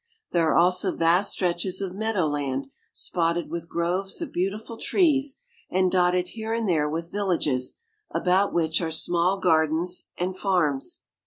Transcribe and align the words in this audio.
There 0.31 0.49
are 0.49 0.55
also 0.55 0.95
vast 0.95 1.31
stretches 1.31 1.79
of 1.79 1.93
meadow 1.93 2.25
land, 2.25 2.65
spotted 2.91 3.51
with 3.51 3.69
groves 3.69 4.19
of 4.19 4.33
beautiful 4.33 4.77
trees, 4.77 5.37
and 5.69 5.91
dotted 5.91 6.29
here 6.29 6.55
and 6.55 6.67
there 6.67 6.89
with 6.89 7.11
villages, 7.11 7.75
about 8.09 8.51
which 8.51 8.81
are 8.81 8.89
small 8.89 9.37
gardens 9.37 10.07
and 10.17 10.35
farms. 10.35 11.03